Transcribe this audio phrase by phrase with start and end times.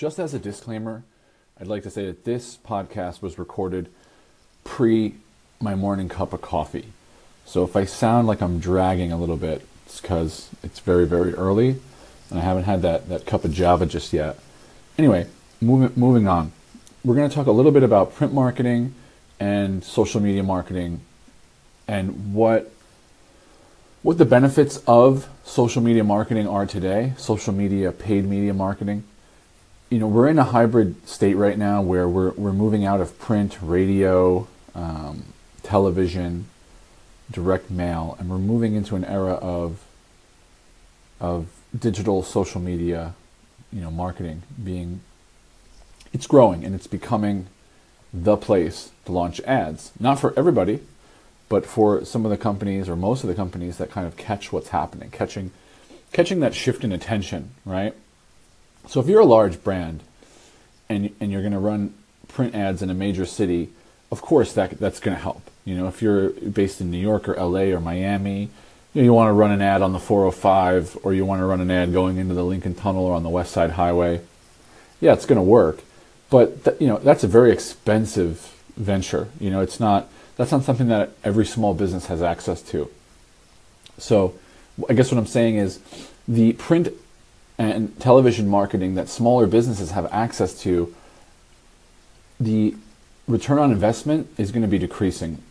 [0.00, 1.02] Just as a disclaimer,
[1.60, 3.90] I'd like to say that this podcast was recorded
[4.64, 5.16] pre
[5.60, 6.94] my morning cup of coffee.
[7.44, 11.34] So if I sound like I'm dragging a little bit, it's because it's very, very
[11.34, 11.76] early
[12.30, 14.38] and I haven't had that, that cup of Java just yet.
[14.96, 15.26] Anyway,
[15.60, 16.52] moving, moving on.
[17.04, 18.94] We're going to talk a little bit about print marketing
[19.38, 21.02] and social media marketing
[21.86, 22.72] and what
[24.00, 29.04] what the benefits of social media marketing are today, social media paid media marketing.
[29.90, 33.18] You know, we're in a hybrid state right now where we're we're moving out of
[33.18, 35.24] print, radio, um,
[35.64, 36.46] television,
[37.28, 39.84] direct mail, and we're moving into an era of
[41.20, 43.14] of digital social media,
[43.72, 45.00] you know, marketing being
[46.12, 47.48] it's growing and it's becoming
[48.12, 49.90] the place to launch ads.
[49.98, 50.80] Not for everybody,
[51.48, 54.52] but for some of the companies or most of the companies that kind of catch
[54.52, 55.50] what's happening, catching
[56.12, 57.96] catching that shift in attention, right?
[58.90, 60.02] So if you're a large brand
[60.88, 61.94] and and you're going to run
[62.26, 63.68] print ads in a major city,
[64.10, 65.48] of course that that's going to help.
[65.64, 68.50] You know, if you're based in New York or LA or Miami,
[68.92, 71.44] you, know, you want to run an ad on the 405 or you want to
[71.44, 74.22] run an ad going into the Lincoln Tunnel or on the West Side Highway.
[75.00, 75.84] Yeah, it's going to work,
[76.28, 79.28] but th- you know that's a very expensive venture.
[79.38, 82.90] You know, it's not that's not something that every small business has access to.
[83.98, 84.34] So,
[84.88, 85.78] I guess what I'm saying is
[86.26, 86.88] the print
[87.60, 90.94] and television marketing that smaller businesses have access to,
[92.40, 92.74] the
[93.28, 95.42] return on investment is going to be decreasing.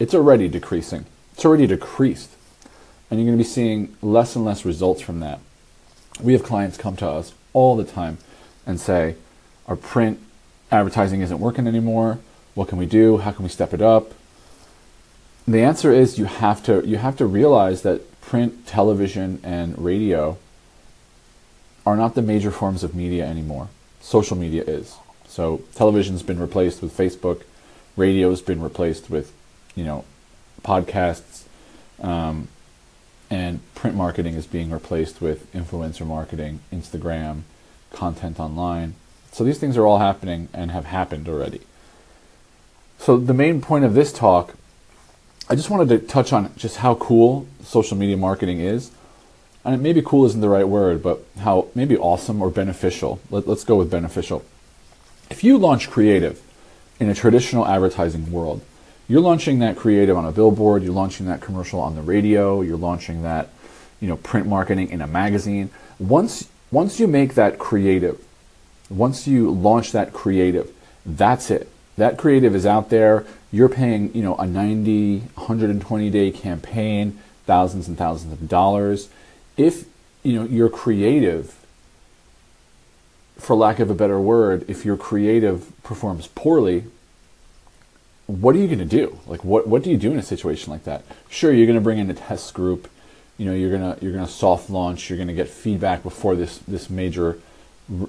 [0.00, 1.06] It's already decreasing.
[1.34, 2.30] It's already decreased.
[3.08, 5.38] And you're going to be seeing less and less results from that.
[6.20, 8.18] We have clients come to us all the time
[8.66, 9.14] and say,
[9.68, 10.18] our print
[10.72, 12.18] advertising isn't working anymore.
[12.54, 13.18] What can we do?
[13.18, 14.12] How can we step it up?
[15.46, 20.38] The answer is you have to you have to realize that print, television, and radio
[21.86, 23.68] are not the major forms of media anymore.
[24.00, 24.96] Social media is.
[25.28, 27.42] So television's been replaced with Facebook,
[27.96, 29.32] radio's been replaced with,
[29.74, 30.04] you know,
[30.62, 31.44] podcasts,
[32.02, 32.48] um,
[33.30, 37.42] and print marketing is being replaced with influencer marketing, Instagram,
[37.92, 38.94] content online.
[39.32, 41.60] So these things are all happening and have happened already.
[42.98, 44.54] So the main point of this talk,
[45.48, 48.90] I just wanted to touch on just how cool social media marketing is.
[49.66, 53.20] And maybe cool isn't the right word, but how maybe awesome or beneficial.
[53.30, 54.44] Let, let's go with beneficial.
[55.28, 56.40] If you launch creative
[57.00, 58.62] in a traditional advertising world,
[59.08, 62.76] you're launching that creative on a billboard, you're launching that commercial on the radio, you're
[62.76, 63.50] launching that,
[64.00, 65.70] you know, print marketing in a magazine.
[65.98, 68.20] Once once you make that creative,
[68.90, 70.72] once you launch that creative,
[71.04, 71.68] that's it.
[71.96, 73.24] That creative is out there.
[73.52, 79.08] You're paying, you know, a 90, 120 day campaign, thousands and thousands of dollars.
[79.56, 79.86] If,
[80.22, 81.54] you know, you're creative
[83.38, 86.84] for lack of a better word, if your creative performs poorly,
[88.26, 89.18] what are you going to do?
[89.26, 91.04] Like, what, what do you do in a situation like that?
[91.28, 92.88] Sure, you're going to bring in a test group.
[93.38, 95.10] You know, you're gonna you're gonna soft launch.
[95.10, 97.38] You're gonna get feedback before this this major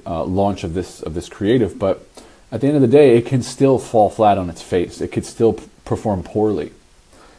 [0.06, 1.78] uh, launch of this of this creative.
[1.78, 2.08] But
[2.50, 5.02] at the end of the day, it can still fall flat on its face.
[5.02, 6.72] It could still p- perform poorly.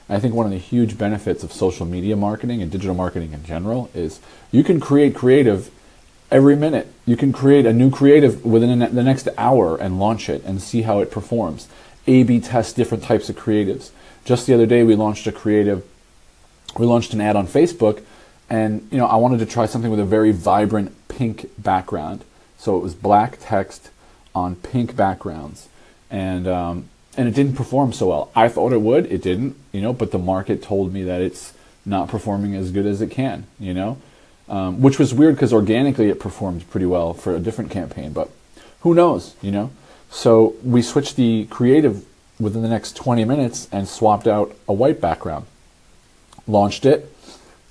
[0.08, 3.44] I think one of the huge benefits of social media marketing and digital marketing in
[3.44, 4.20] general is
[4.50, 5.70] you can create creative
[6.30, 6.90] every minute.
[7.06, 10.82] You can create a new creative within the next hour and launch it and see
[10.82, 11.68] how it performs.
[12.06, 13.90] A B test different types of creatives.
[14.24, 15.84] Just the other day, we launched a creative,
[16.78, 18.02] we launched an ad on Facebook,
[18.48, 22.24] and you know I wanted to try something with a very vibrant pink background.
[22.56, 23.90] So it was black text
[24.34, 25.68] on pink backgrounds,
[26.10, 28.30] and um, and it didn't perform so well.
[28.34, 31.52] I thought it would, it didn't, you know, but the market told me that it's
[31.84, 33.98] not performing as good as it can, you know
[34.48, 38.30] um, which was weird because organically it performed pretty well for a different campaign, but
[38.80, 39.70] who knows, you know?
[40.10, 42.04] So we switched the creative
[42.40, 45.46] within the next 20 minutes and swapped out a white background.
[46.46, 47.12] Launched it,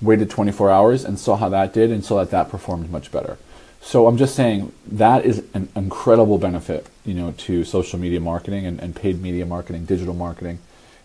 [0.00, 3.38] waited 24 hours and saw how that did and saw that that performed much better.
[3.88, 8.66] So I'm just saying that is an incredible benefit, you know, to social media marketing
[8.66, 10.58] and, and paid media marketing, digital marketing,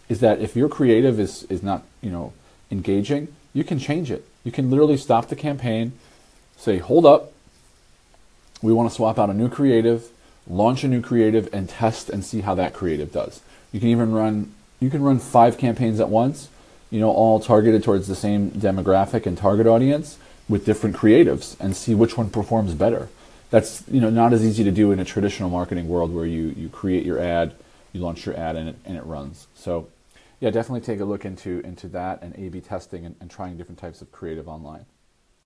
[0.09, 2.33] is that if your creative is, is not, you know,
[2.69, 4.27] engaging, you can change it.
[4.43, 5.93] You can literally stop the campaign,
[6.57, 7.31] say, hold up,
[8.61, 10.09] we want to swap out a new creative,
[10.45, 13.39] launch a new creative, and test and see how that creative does.
[13.71, 16.49] You can even run you can run five campaigns at once,
[16.91, 20.17] you know, all targeted towards the same demographic and target audience
[20.49, 23.09] with different creatives and see which one performs better.
[23.49, 26.53] That's you know not as easy to do in a traditional marketing world where you
[26.57, 27.53] you create your ad,
[27.91, 29.47] you launch your ad and it and it runs.
[29.55, 29.87] So
[30.39, 33.79] yeah, definitely take a look into into that and A/B testing and, and trying different
[33.79, 34.85] types of creative online.